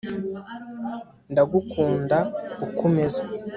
ndagukunda 1.31 2.17
uko 2.65 2.81
umeze 2.87 3.21